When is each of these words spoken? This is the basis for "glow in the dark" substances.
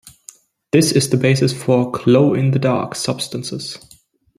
This 0.71 0.91
is 0.93 1.11
the 1.11 1.15
basis 1.17 1.53
for 1.53 1.91
"glow 1.91 2.33
in 2.33 2.49
the 2.49 2.57
dark" 2.57 2.95
substances. 2.95 3.77